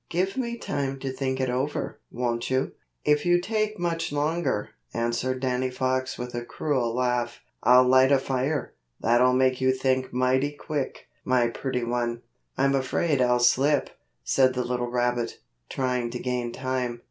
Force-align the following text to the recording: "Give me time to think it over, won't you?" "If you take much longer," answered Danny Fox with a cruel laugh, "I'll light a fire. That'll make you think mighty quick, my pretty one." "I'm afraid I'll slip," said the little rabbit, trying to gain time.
"Give 0.09 0.35
me 0.35 0.57
time 0.57 0.97
to 1.01 1.13
think 1.13 1.39
it 1.39 1.51
over, 1.51 1.99
won't 2.09 2.49
you?" 2.49 2.71
"If 3.05 3.23
you 3.23 3.39
take 3.39 3.77
much 3.77 4.11
longer," 4.11 4.69
answered 4.95 5.41
Danny 5.41 5.69
Fox 5.69 6.17
with 6.17 6.33
a 6.33 6.43
cruel 6.43 6.91
laugh, 6.95 7.39
"I'll 7.61 7.87
light 7.87 8.11
a 8.11 8.17
fire. 8.17 8.73
That'll 8.99 9.33
make 9.35 9.61
you 9.61 9.71
think 9.71 10.11
mighty 10.11 10.53
quick, 10.53 11.05
my 11.23 11.49
pretty 11.49 11.83
one." 11.83 12.23
"I'm 12.57 12.73
afraid 12.73 13.21
I'll 13.21 13.37
slip," 13.37 13.91
said 14.23 14.55
the 14.55 14.63
little 14.63 14.89
rabbit, 14.89 15.37
trying 15.69 16.09
to 16.09 16.19
gain 16.19 16.51
time. 16.51 16.99